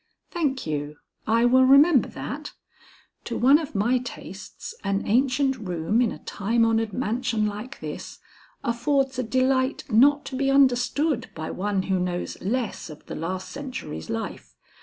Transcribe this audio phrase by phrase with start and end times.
[0.31, 0.97] "Thank you.
[1.27, 2.53] I will remember that.
[3.25, 8.17] To one of my tastes an ancient room in a time honored mansion like this,
[8.63, 13.51] affords a delight not to be understood by one who knows less of the last
[13.51, 14.55] century's life.